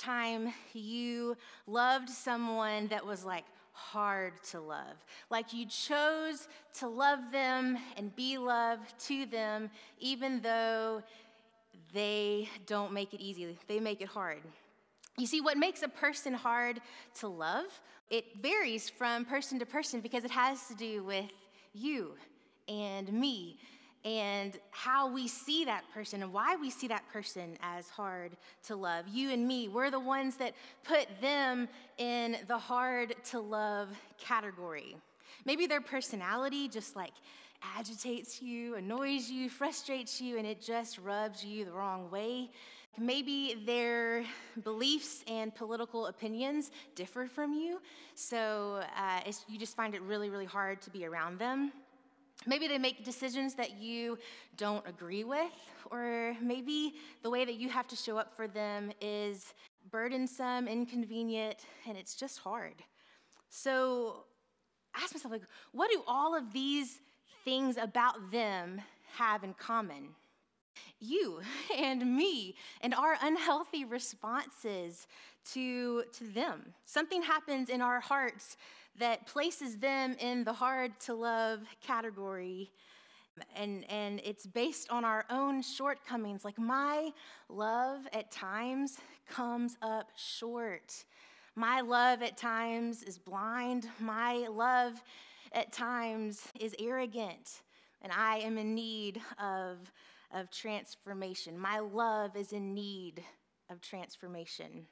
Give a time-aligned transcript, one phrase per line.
[0.00, 5.04] time you loved someone that was like hard to love?
[5.30, 6.48] Like you chose
[6.78, 11.02] to love them and be loved to them, even though
[11.92, 14.40] they don't make it easy, they make it hard.
[15.18, 16.80] You see, what makes a person hard
[17.16, 17.66] to love,
[18.10, 21.30] it varies from person to person because it has to do with
[21.74, 22.12] you
[22.68, 23.58] and me
[24.04, 28.32] and how we see that person and why we see that person as hard
[28.64, 29.06] to love.
[29.08, 30.54] You and me, we're the ones that
[30.84, 31.68] put them
[31.98, 34.96] in the hard to love category.
[35.44, 37.12] Maybe their personality just like
[37.76, 42.50] agitates you, annoys you, frustrates you, and it just rubs you the wrong way.
[42.98, 44.24] Maybe their
[44.64, 47.80] beliefs and political opinions differ from you,
[48.14, 51.72] so uh, you just find it really, really hard to be around them.
[52.46, 54.18] Maybe they make decisions that you
[54.56, 55.52] don't agree with,
[55.90, 59.52] or maybe the way that you have to show up for them is
[59.90, 62.74] burdensome, inconvenient, and it's just hard.
[63.50, 64.24] So
[64.96, 65.42] ask myself, like,
[65.72, 67.00] what do all of these
[67.44, 68.80] things about them
[69.16, 70.08] have in common?
[70.98, 71.40] You
[71.76, 75.06] and me and our unhealthy responses
[75.52, 76.72] to, to them.
[76.86, 78.56] Something happens in our hearts
[78.98, 82.70] that places them in the hard to love category.
[83.56, 86.44] And, and it's based on our own shortcomings.
[86.44, 87.10] Like, my
[87.48, 88.98] love at times
[89.28, 91.04] comes up short.
[91.54, 93.88] My love at times is blind.
[93.98, 95.00] My love
[95.52, 97.62] at times is arrogant.
[98.02, 99.92] And I am in need of,
[100.32, 101.58] of transformation.
[101.58, 103.22] My love is in need
[103.70, 104.86] of transformation.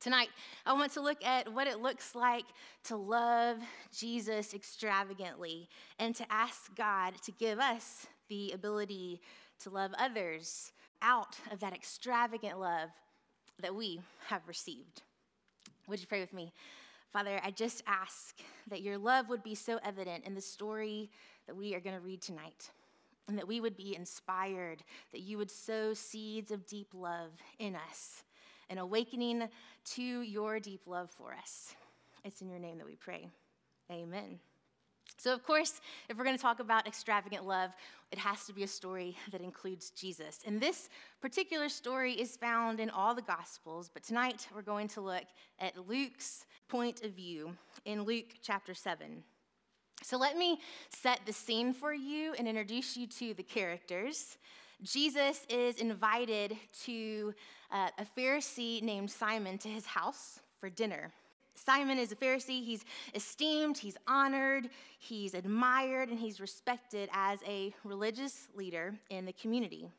[0.00, 0.28] Tonight,
[0.64, 2.44] I want to look at what it looks like
[2.84, 3.58] to love
[3.92, 9.20] Jesus extravagantly and to ask God to give us the ability
[9.58, 10.70] to love others
[11.02, 12.90] out of that extravagant love
[13.60, 15.02] that we have received.
[15.88, 16.52] Would you pray with me?
[17.12, 18.36] Father, I just ask
[18.70, 21.10] that your love would be so evident in the story
[21.48, 22.70] that we are going to read tonight,
[23.26, 27.74] and that we would be inspired, that you would sow seeds of deep love in
[27.74, 28.22] us
[28.70, 29.48] an awakening
[29.94, 31.74] to your deep love for us.
[32.24, 33.28] It's in your name that we pray.
[33.90, 34.38] Amen.
[35.16, 37.70] So, of course, if we're going to talk about extravagant love,
[38.12, 40.40] it has to be a story that includes Jesus.
[40.46, 40.90] And this
[41.20, 45.24] particular story is found in all the Gospels, but tonight we're going to look
[45.58, 49.24] at Luke's point of view in Luke chapter 7.
[50.02, 54.36] So, let me set the scene for you and introduce you to the characters.
[54.82, 57.34] Jesus is invited to
[57.72, 61.12] uh, a Pharisee named Simon to his house for dinner.
[61.54, 62.64] Simon is a Pharisee.
[62.64, 62.84] He's
[63.14, 69.90] esteemed, he's honored, he's admired, and he's respected as a religious leader in the community.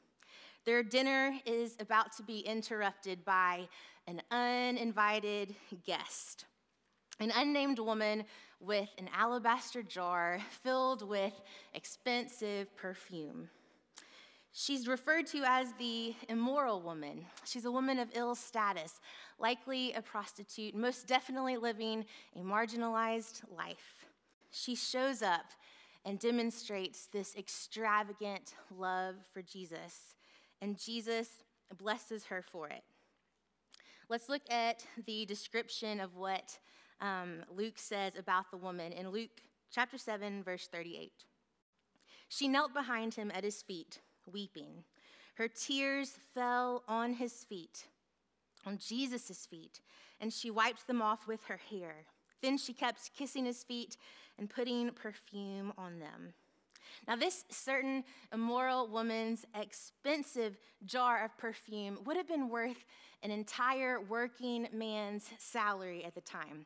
[0.66, 3.68] Their dinner is about to be interrupted by
[4.08, 6.46] an uninvited guest,
[7.20, 8.24] an unnamed woman
[8.62, 11.34] with an alabaster jar filled with
[11.74, 13.50] expensive perfume.
[14.52, 17.26] She's referred to as the immoral woman.
[17.46, 19.00] She's a woman of ill status,
[19.38, 22.06] likely a prostitute, most definitely living
[22.36, 24.06] a marginalized life.
[24.52, 25.46] She shows up
[26.04, 30.16] and demonstrates this extravagant love for Jesus,
[30.62, 31.28] and Jesus
[31.78, 32.84] blesses her for it.
[34.10, 36.58] Let's look at the description of what
[37.00, 41.12] um, Luke says about the woman in Luke chapter 7, verse 38.
[42.28, 44.00] She knelt behind him at his feet
[44.32, 44.84] weeping.
[45.36, 47.86] Her tears fell on his feet,
[48.66, 49.82] on Jesus' feet,
[50.20, 52.06] and she wiped them off with her hair.
[52.42, 53.98] Then she kept kissing his feet
[54.38, 56.34] and putting perfume on them.
[57.08, 62.84] Now, this certain immoral woman's expensive jar of perfume would have been worth
[63.24, 66.66] an entire working man's salary at the time.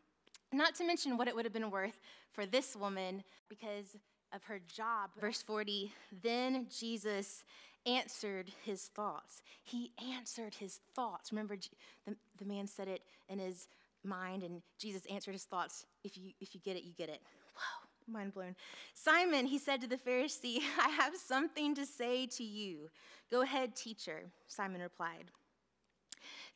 [0.52, 2.00] Not to mention what it would have been worth
[2.32, 3.98] for this woman because
[4.34, 5.12] of her job.
[5.20, 5.92] Verse 40
[6.22, 7.44] Then Jesus
[7.86, 9.42] answered his thoughts.
[9.64, 11.32] He answered his thoughts.
[11.32, 11.58] Remember,
[12.06, 13.68] the, the man said it in his
[14.04, 15.86] mind, and Jesus answered his thoughts.
[16.04, 17.22] If you, if you get it, you get it.
[17.56, 18.56] Whoa, mind blown.
[18.94, 22.90] Simon, he said to the Pharisee, I have something to say to you.
[23.32, 25.26] Go ahead, teacher, Simon replied.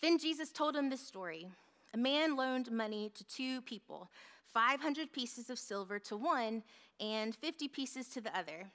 [0.02, 1.48] Then Jesus told him this story.
[1.94, 4.10] A man loaned money to two people
[4.54, 6.64] 500 pieces of silver to one
[7.00, 8.68] and 50 pieces to the other.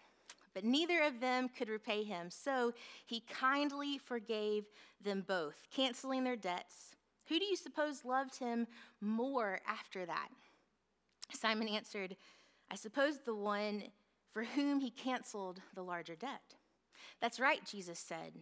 [0.54, 2.74] But neither of them could repay him, so
[3.06, 4.64] he kindly forgave
[5.02, 6.94] them both, canceling their debts.
[7.28, 8.66] Who do you suppose loved him
[9.00, 10.28] more after that?
[11.32, 12.16] Simon answered,
[12.70, 13.84] I suppose the one
[14.32, 16.54] for whom he canceled the larger debt.
[17.20, 18.32] That's right, Jesus said.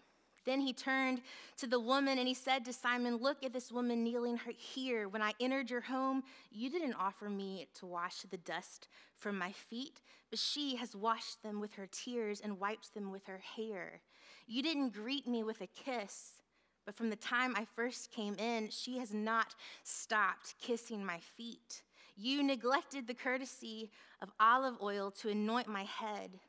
[0.44, 1.20] Then he turned
[1.58, 5.08] to the woman and he said to Simon, Look at this woman kneeling here.
[5.08, 8.88] When I entered your home, you didn't offer me to wash the dust
[9.18, 10.00] from my feet,
[10.30, 14.00] but she has washed them with her tears and wiped them with her hair.
[14.46, 16.42] You didn't greet me with a kiss,
[16.86, 19.54] but from the time I first came in, she has not
[19.84, 21.82] stopped kissing my feet.
[22.16, 23.90] You neglected the courtesy
[24.20, 26.40] of olive oil to anoint my head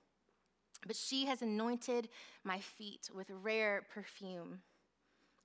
[0.86, 2.10] but she has anointed
[2.44, 4.62] my feet with rare perfume.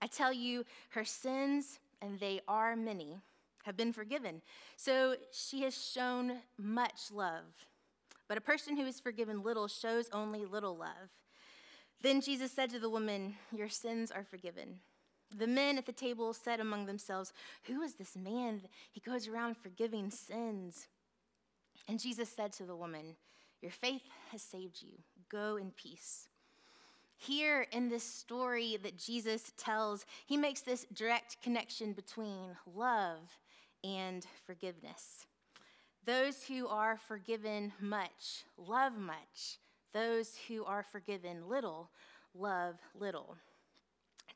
[0.01, 3.19] I tell you, her sins, and they are many,
[3.65, 4.43] have been forgiven.
[4.77, 7.45] So she has shown much love.
[8.29, 11.11] But a person who is forgiven little shows only little love.
[12.03, 14.81] Then Jesus said to the woman, Your sins are forgiven.
[15.37, 17.33] The men at the table said among themselves,
[17.65, 18.63] Who is this man?
[18.93, 20.87] He goes around forgiving sins.
[21.89, 23.17] And Jesus said to the woman,
[23.61, 24.99] Your faith has saved you.
[25.31, 26.29] Go in peace.
[27.17, 33.21] Here in this story that Jesus tells, he makes this direct connection between love
[33.83, 35.27] and forgiveness.
[36.05, 39.59] Those who are forgiven much love much.
[39.93, 41.91] Those who are forgiven little
[42.35, 43.37] love little.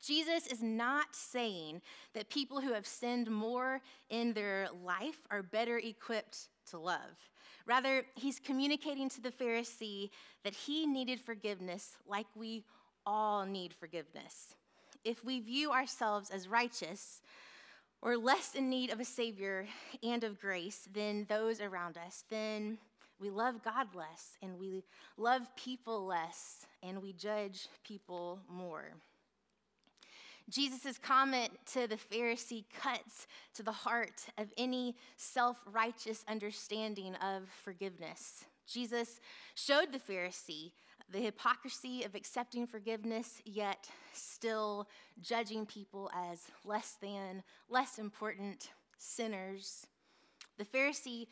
[0.02, 1.82] Jesus is not saying
[2.14, 7.30] that people who have sinned more in their life are better equipped to love.
[7.66, 10.10] Rather, he's communicating to the Pharisee
[10.44, 12.64] that he needed forgiveness like we
[13.06, 14.54] all need forgiveness.
[15.04, 17.20] If we view ourselves as righteous
[18.02, 19.66] or less in need of a Savior
[20.02, 22.78] and of grace than those around us, then
[23.18, 24.84] we love God less and we
[25.16, 28.94] love people less and we judge people more.
[30.50, 37.48] Jesus' comment to the Pharisee cuts to the heart of any self righteous understanding of
[37.62, 38.44] forgiveness.
[38.66, 39.20] Jesus
[39.54, 40.72] showed the Pharisee
[41.12, 44.88] the hypocrisy of accepting forgiveness, yet still
[45.20, 49.86] judging people as less than, less important sinners.
[50.58, 51.26] The Pharisee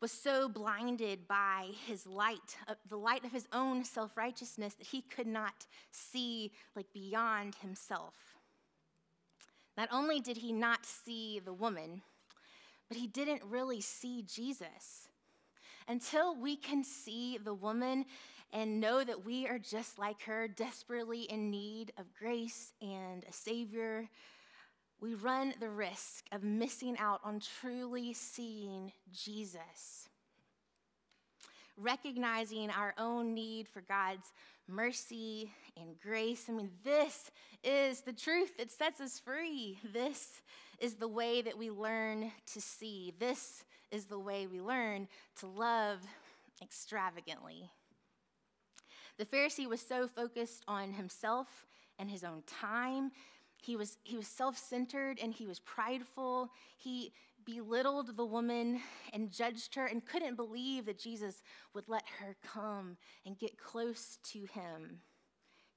[0.00, 4.86] was so blinded by his light, uh, the light of his own self righteousness, that
[4.88, 8.31] he could not see like beyond himself.
[9.76, 12.02] Not only did he not see the woman,
[12.88, 15.08] but he didn't really see Jesus.
[15.88, 18.04] Until we can see the woman
[18.52, 23.32] and know that we are just like her, desperately in need of grace and a
[23.32, 24.08] Savior,
[25.00, 30.08] we run the risk of missing out on truly seeing Jesus.
[31.82, 34.32] Recognizing our own need for God's
[34.68, 36.44] mercy and grace.
[36.48, 37.32] I mean, this
[37.64, 39.78] is the truth that sets us free.
[39.92, 40.42] This
[40.78, 43.12] is the way that we learn to see.
[43.18, 45.08] This is the way we learn
[45.40, 45.98] to love
[46.62, 47.68] extravagantly.
[49.18, 51.66] The Pharisee was so focused on himself
[51.98, 53.10] and his own time.
[53.60, 56.50] He was, he was self centered and he was prideful.
[56.76, 57.12] He
[57.44, 58.80] belittled the woman
[59.12, 61.42] and judged her and couldn't believe that Jesus
[61.74, 65.00] would let her come and get close to him.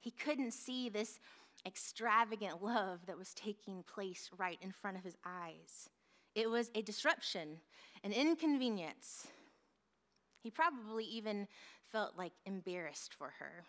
[0.00, 1.18] He couldn't see this
[1.66, 5.90] extravagant love that was taking place right in front of his eyes.
[6.34, 7.58] It was a disruption,
[8.04, 9.26] an inconvenience.
[10.42, 11.48] He probably even
[11.90, 13.64] felt like embarrassed for her.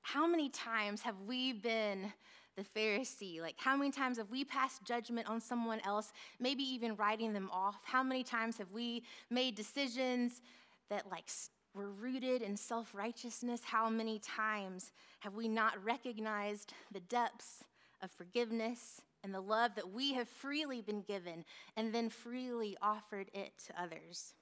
[0.00, 2.12] How many times have we been
[2.58, 3.40] the Pharisee?
[3.40, 7.48] Like, how many times have we passed judgment on someone else, maybe even writing them
[7.52, 7.76] off?
[7.84, 10.42] How many times have we made decisions
[10.90, 11.28] that, like,
[11.74, 13.60] were rooted in self righteousness?
[13.64, 17.62] How many times have we not recognized the depths
[18.02, 21.44] of forgiveness and the love that we have freely been given
[21.76, 24.34] and then freely offered it to others?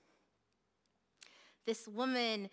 [1.66, 2.48] This woman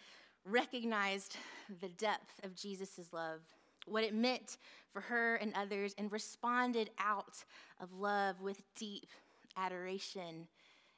[0.46, 1.38] recognized
[1.80, 3.40] the depth of Jesus' love,
[3.86, 4.58] what it meant
[4.94, 7.44] for her and others, and responded out
[7.82, 9.10] of love with deep
[9.58, 10.48] adoration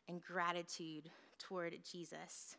[0.08, 1.10] and gratitude
[1.40, 2.58] toward Jesus.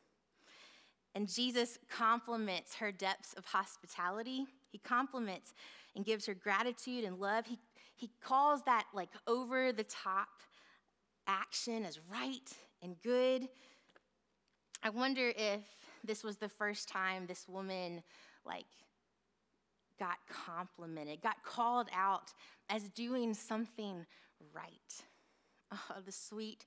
[1.15, 4.45] And Jesus compliments her depths of hospitality.
[4.71, 5.55] He compliments
[5.95, 7.47] and gives her gratitude and love.
[7.47, 7.59] He,
[7.95, 10.29] he calls that like over the top
[11.27, 12.53] action as right
[12.83, 13.49] and good.
[14.83, 15.63] I wonder if
[16.05, 18.03] this was the first time this woman
[18.45, 18.67] like
[19.99, 22.33] got complimented, got called out
[22.69, 24.07] as doing something
[24.55, 25.05] right.
[25.73, 26.67] Oh, the sweet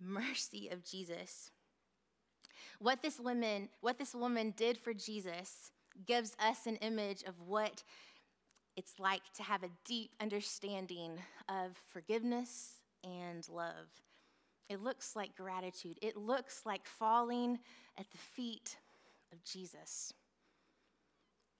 [0.00, 1.50] mercy of Jesus.
[2.78, 5.72] What this woman, what this woman did for Jesus
[6.06, 7.82] gives us an image of what
[8.76, 13.88] it's like to have a deep understanding of forgiveness and love.
[14.68, 15.98] It looks like gratitude.
[16.02, 17.58] It looks like falling
[17.98, 18.76] at the feet
[19.32, 20.12] of Jesus.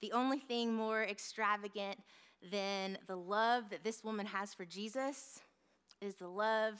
[0.01, 1.97] The only thing more extravagant
[2.51, 5.41] than the love that this woman has for Jesus
[6.01, 6.75] is the love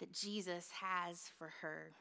[0.00, 1.92] that Jesus has for her.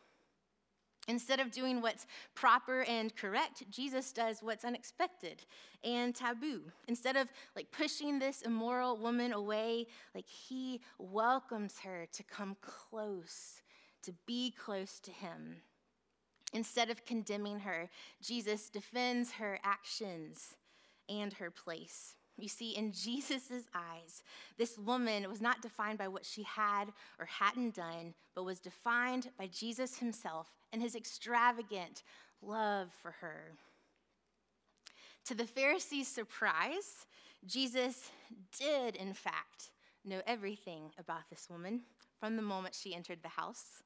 [1.09, 5.43] Instead of doing what's proper and correct, Jesus does what's unexpected
[5.83, 6.61] and taboo.
[6.87, 7.27] Instead of
[7.57, 13.61] like pushing this immoral woman away, like he welcomes her to come close,
[14.03, 15.57] to be close to him.
[16.53, 17.89] Instead of condemning her,
[18.21, 20.55] Jesus defends her actions
[21.09, 22.15] and her place.
[22.37, 24.23] You see, in Jesus' eyes,
[24.57, 26.85] this woman was not defined by what she had
[27.19, 32.03] or hadn't done, but was defined by Jesus himself and his extravagant
[32.41, 33.53] love for her.
[35.25, 37.05] To the Pharisees' surprise,
[37.45, 38.11] Jesus
[38.57, 39.71] did, in fact,
[40.03, 41.81] know everything about this woman
[42.19, 43.83] from the moment she entered the house.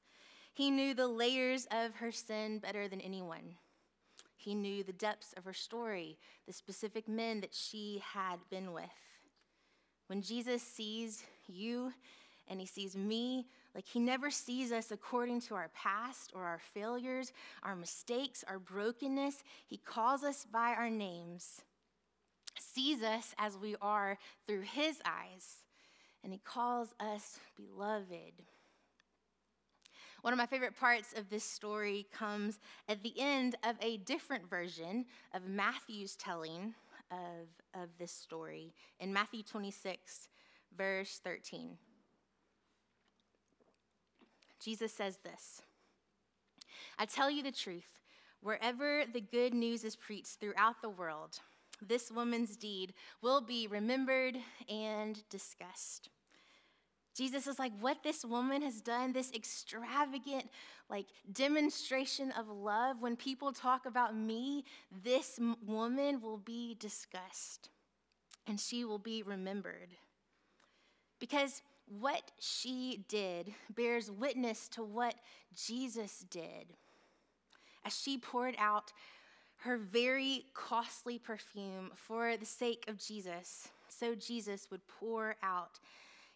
[0.58, 3.58] He knew the layers of her sin better than anyone.
[4.38, 8.90] He knew the depths of her story, the specific men that she had been with.
[10.08, 11.94] When Jesus sees you
[12.48, 13.46] and he sees me,
[13.76, 18.58] like he never sees us according to our past or our failures, our mistakes, our
[18.58, 19.44] brokenness.
[19.68, 21.62] He calls us by our names,
[22.60, 25.58] sees us as we are through his eyes,
[26.24, 28.42] and he calls us beloved.
[30.28, 34.50] One of my favorite parts of this story comes at the end of a different
[34.50, 36.74] version of Matthew's telling
[37.10, 37.48] of,
[37.82, 40.28] of this story in Matthew 26,
[40.78, 41.78] verse 13.
[44.62, 45.62] Jesus says this
[47.00, 48.02] I tell you the truth,
[48.42, 51.40] wherever the good news is preached throughout the world,
[51.82, 54.36] this woman's deed will be remembered
[54.68, 56.10] and discussed.
[57.18, 60.46] Jesus is like, what this woman has done, this extravagant,
[60.88, 64.64] like, demonstration of love, when people talk about me,
[65.04, 67.70] this woman will be discussed
[68.46, 69.90] and she will be remembered.
[71.20, 75.16] Because what she did bears witness to what
[75.56, 76.76] Jesus did.
[77.84, 78.92] As she poured out
[79.62, 85.80] her very costly perfume for the sake of Jesus, so Jesus would pour out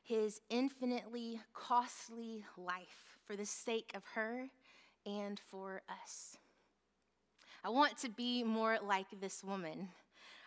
[0.03, 4.47] his infinitely costly life for the sake of her
[5.05, 6.37] and for us.
[7.63, 9.89] I want to be more like this woman.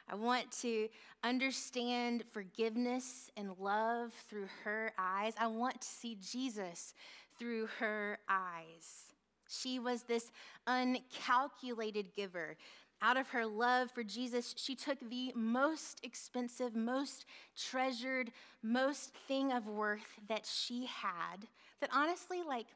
[0.08, 0.88] I want to
[1.22, 5.32] understand forgiveness and love through her eyes.
[5.38, 6.92] I want to see Jesus
[7.38, 9.12] through her eyes.
[9.48, 10.30] She was this
[10.66, 12.56] uncalculated giver
[13.02, 18.30] out of her love for Jesus, she took the most expensive, most treasured,
[18.62, 21.46] most thing of worth that she had
[21.80, 22.66] that honestly, like,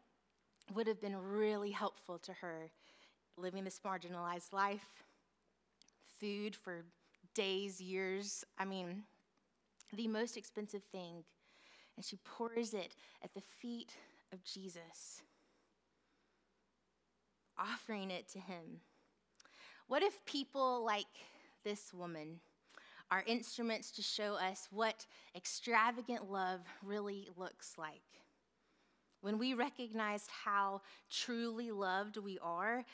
[0.75, 2.71] would have been really helpful to her
[3.37, 5.05] living this marginalized life,
[6.21, 6.85] food for
[7.35, 8.45] days, years.
[8.59, 9.05] I mean,
[9.95, 11.25] the most expensive thing.
[11.97, 12.95] And she pours it
[13.25, 13.93] at the feet
[14.33, 15.23] of Jesus,
[17.59, 18.81] offering it to him.
[19.89, 21.07] What if people like
[21.65, 22.41] this woman
[23.11, 28.03] are instruments to show us what extravagant love really looks like?
[29.23, 32.85] When we recognized how truly loved we are,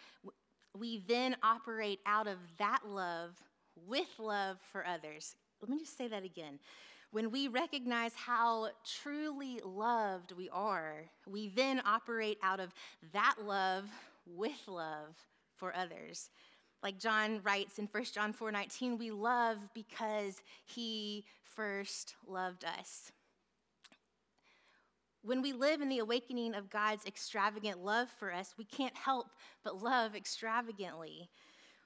[0.78, 3.32] we then operate out of that love
[3.88, 5.34] with love for others.
[5.60, 6.60] Let me just say that again.
[7.10, 12.72] When we recognize how truly loved we are, we then operate out of
[13.12, 13.90] that love
[14.26, 15.16] with love
[15.56, 16.30] for others.
[16.84, 23.10] Like John writes in 1 John 4:19, we love because he first loved us.
[25.22, 29.28] When we live in the awakening of God's extravagant love for us, we can't help
[29.62, 31.30] but love extravagantly.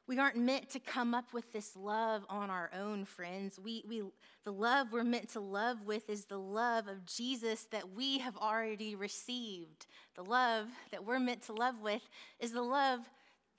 [0.08, 3.60] We aren't meant to come up with this love on our own, friends.
[3.60, 4.02] We, we,
[4.42, 8.36] the love we're meant to love with is the love of Jesus that we have
[8.36, 9.86] already received.
[10.16, 12.02] The love that we're meant to love with
[12.40, 13.00] is the love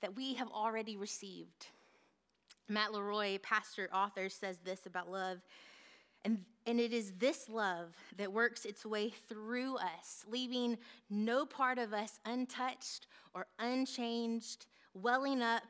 [0.00, 1.66] that we have already received.
[2.68, 5.38] Matt LeRoy, pastor, author, says this about love.
[6.24, 10.76] And, and it is this love that works its way through us, leaving
[11.08, 15.64] no part of us untouched or unchanged, welling up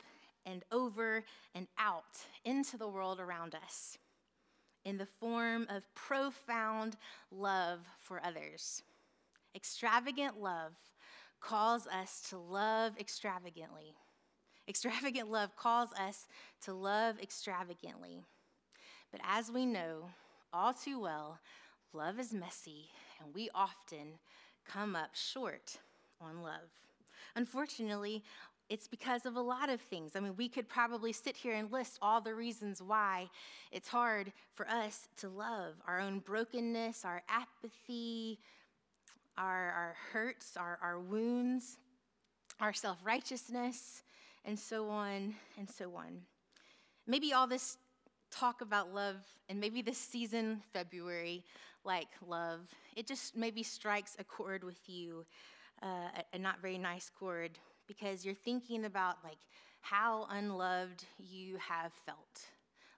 [0.45, 3.99] and over and out into the world around us
[4.85, 6.97] in the form of profound
[7.31, 8.83] love for others.
[9.55, 10.73] Extravagant love
[11.41, 13.95] calls us to love extravagantly.
[14.71, 16.29] Extravagant love calls us
[16.63, 18.23] to love extravagantly.
[19.11, 20.11] But as we know
[20.53, 21.41] all too well,
[21.93, 22.89] love is messy,
[23.21, 24.21] and we often
[24.65, 25.79] come up short
[26.21, 26.71] on love.
[27.35, 28.23] Unfortunately,
[28.69, 30.13] it's because of a lot of things.
[30.15, 33.29] I mean, we could probably sit here and list all the reasons why
[33.73, 38.39] it's hard for us to love our own brokenness, our apathy,
[39.37, 41.77] our, our hurts, our, our wounds,
[42.61, 44.05] our self righteousness,
[44.45, 46.23] and so on and so on.
[47.07, 47.77] Maybe all this
[48.31, 49.17] talk about love,
[49.49, 51.45] and maybe this season, February,
[51.85, 52.61] like love,
[52.97, 55.25] it just maybe strikes a chord with you,
[55.83, 59.39] uh, a, a not very nice chord because you're thinking about like
[59.81, 62.43] how unloved you have felt.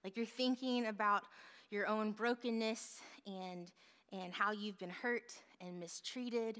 [0.05, 1.23] Like you're thinking about
[1.71, 3.71] your own brokenness and
[4.13, 6.59] and how you've been hurt and mistreated.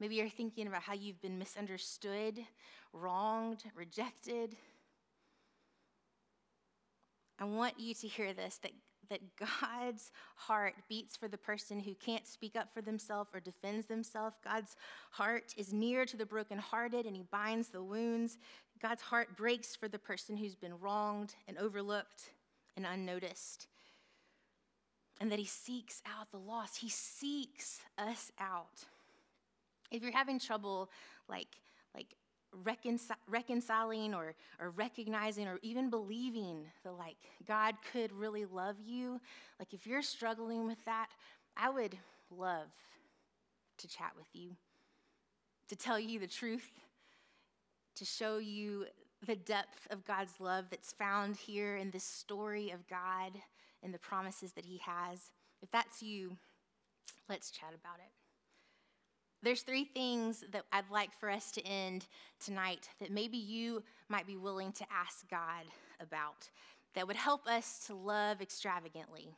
[0.00, 2.40] Maybe you're thinking about how you've been misunderstood,
[2.92, 4.56] wronged, rejected.
[7.38, 8.72] I want you to hear this that
[9.10, 13.86] that God's heart beats for the person who can't speak up for themselves or defends
[13.86, 14.36] themselves.
[14.44, 14.76] God's
[15.10, 18.38] heart is near to the brokenhearted and he binds the wounds.
[18.80, 22.30] God's heart breaks for the person who's been wronged and overlooked
[22.76, 23.66] and unnoticed.
[25.20, 26.76] And that he seeks out the lost.
[26.76, 28.84] He seeks us out.
[29.90, 30.90] If you're having trouble,
[31.28, 31.48] like,
[31.94, 32.14] like
[32.64, 39.20] reconcil- reconciling or, or recognizing or even believing that like god could really love you
[39.58, 41.08] like if you're struggling with that
[41.58, 41.94] i would
[42.30, 42.68] love
[43.76, 44.52] to chat with you
[45.68, 46.70] to tell you the truth
[47.94, 48.86] to show you
[49.26, 53.32] the depth of god's love that's found here in this story of god
[53.82, 55.32] and the promises that he has.
[55.62, 56.36] If that's you
[57.28, 58.12] let's chat about it
[59.42, 62.06] there's three things that I'd like for us to end
[62.44, 65.64] tonight that maybe you might be willing to ask God
[66.00, 66.48] about
[66.94, 69.28] that would help us to love extravagantly.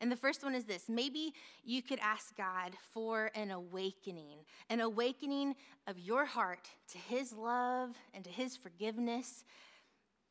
[0.00, 1.32] And the first one is this maybe
[1.64, 5.54] you could ask God for an awakening, an awakening
[5.86, 9.44] of your heart to His love and to His forgiveness,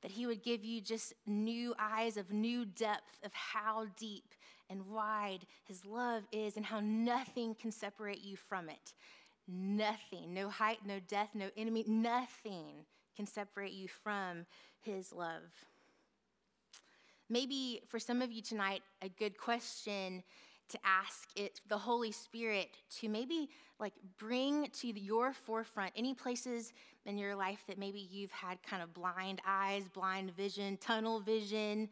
[0.02, 4.36] that He would give you just new eyes of new depth of how deep
[4.70, 8.94] and wide his love is and how nothing can separate you from it.
[9.48, 14.46] Nothing, no height, no death, no enemy, nothing can separate you from
[14.82, 15.44] his love.
[17.30, 20.24] Maybe for some of you tonight, a good question
[20.70, 23.50] to ask it the Holy Spirit to maybe
[23.80, 26.74] like bring to your forefront any places
[27.06, 31.90] in your life that maybe you've had kind of blind eyes, blind vision, tunnel vision,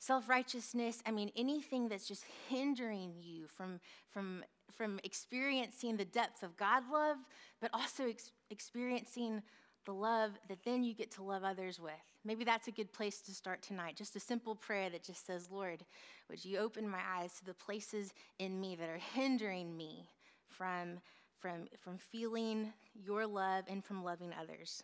[0.00, 3.78] self righteousness, I mean, anything that's just hindering you from,
[4.10, 4.42] from,
[4.74, 7.18] from experiencing the depth of God love,
[7.60, 9.42] but also ex- experiencing
[9.84, 11.92] the love that then you get to love others with.
[12.24, 13.96] Maybe that's a good place to start tonight.
[13.96, 15.84] Just a simple prayer that just says, Lord,
[16.28, 20.08] would you open my eyes to the places in me that are hindering me
[20.48, 20.98] from,
[21.38, 24.82] from, from feeling your love and from loving others?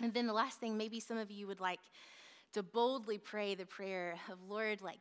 [0.00, 1.80] And then the last thing, maybe some of you would like
[2.52, 5.00] to boldly pray the prayer of, Lord, like,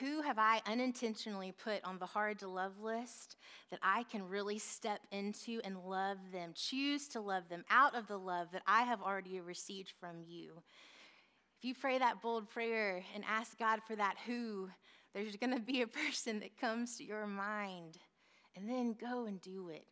[0.00, 3.36] who have I unintentionally put on the hard to love list
[3.70, 8.06] that I can really step into and love them, choose to love them out of
[8.06, 10.62] the love that I have already received from you?
[11.58, 14.68] If you pray that bold prayer and ask God for that who,
[15.14, 17.96] there's going to be a person that comes to your mind.
[18.54, 19.86] And then go and do it.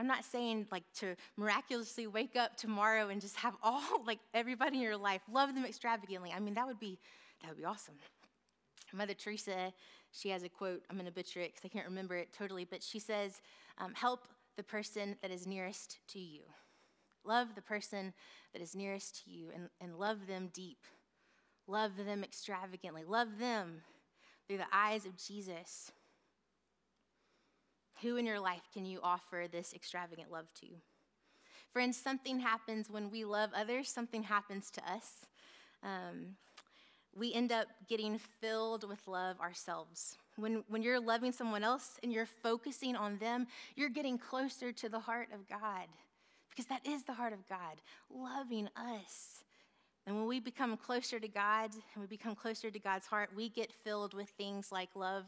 [0.00, 4.78] I'm not saying like to miraculously wake up tomorrow and just have all like everybody
[4.78, 6.32] in your life love them extravagantly.
[6.34, 6.98] I mean, that would be
[7.42, 7.96] that would be awesome.
[8.94, 9.74] Mother Teresa,
[10.10, 10.82] she has a quote.
[10.88, 13.42] I'm to butcher it because I can't remember it totally, but she says,
[13.76, 16.40] um, "Help the person that is nearest to you.
[17.22, 18.14] Love the person
[18.54, 20.78] that is nearest to you, and, and love them deep.
[21.66, 23.04] Love them extravagantly.
[23.04, 23.82] Love them
[24.48, 25.92] through the eyes of Jesus."
[28.02, 30.66] Who in your life can you offer this extravagant love to?
[31.72, 35.26] Friends, something happens when we love others, something happens to us.
[35.82, 36.36] Um,
[37.14, 40.16] we end up getting filled with love ourselves.
[40.36, 44.88] When, when you're loving someone else and you're focusing on them, you're getting closer to
[44.88, 45.86] the heart of God
[46.48, 49.39] because that is the heart of God, loving us.
[50.10, 53.48] And when we become closer to God and we become closer to God's heart, we
[53.48, 55.22] get filled with things like love,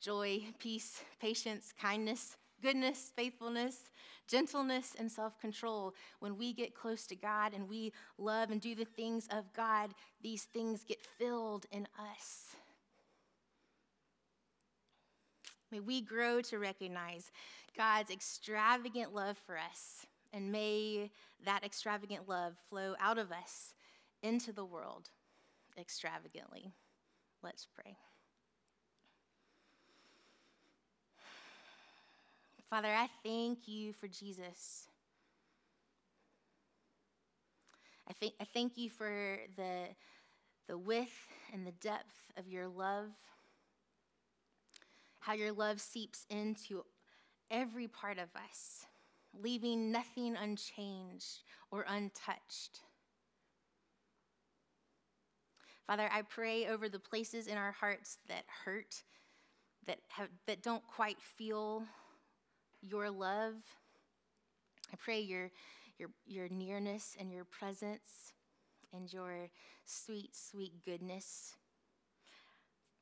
[0.00, 3.90] joy, peace, patience, kindness, goodness, faithfulness,
[4.28, 5.94] gentleness, and self control.
[6.20, 9.90] When we get close to God and we love and do the things of God,
[10.22, 12.54] these things get filled in us.
[15.72, 17.32] May we grow to recognize
[17.76, 21.10] God's extravagant love for us, and may
[21.44, 23.74] that extravagant love flow out of us
[24.22, 25.10] into the world
[25.78, 26.72] extravagantly.
[27.42, 27.96] Let's pray.
[32.68, 34.86] Father, I thank you for Jesus.
[38.20, 39.86] th- I thank you for the,
[40.68, 43.08] the width and the depth of your love,
[45.20, 46.84] how your love seeps into
[47.50, 48.86] every part of us,
[49.34, 52.80] leaving nothing unchanged or untouched.
[55.90, 59.02] Father, I pray over the places in our hearts that hurt,
[59.88, 61.82] that, have, that don't quite feel
[62.80, 63.54] your love.
[64.92, 65.50] I pray your,
[65.98, 68.34] your, your nearness and your presence
[68.94, 69.50] and your
[69.84, 71.56] sweet, sweet goodness.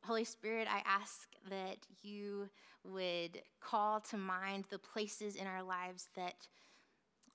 [0.02, 2.48] Holy Spirit, I ask that you
[2.84, 6.48] would call to mind the places in our lives that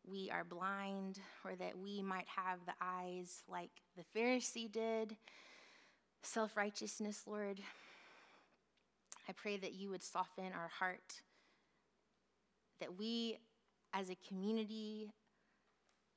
[0.05, 5.15] we are blind or that we might have the eyes like the Pharisee did
[6.23, 7.59] self righteousness, Lord.
[9.27, 11.21] I pray that you would soften our heart,
[12.79, 13.37] that we
[13.93, 15.13] as a community,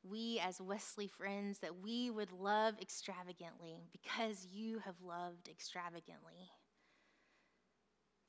[0.02, 6.50] we as Wesley friends, that we would love extravagantly because you have loved extravagantly.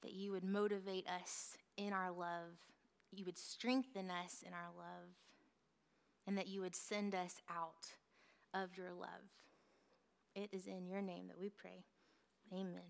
[0.03, 2.53] That you would motivate us in our love,
[3.11, 5.09] you would strengthen us in our love,
[6.27, 7.93] and that you would send us out
[8.53, 9.31] of your love.
[10.35, 11.85] It is in your name that we pray.
[12.53, 12.83] Amen.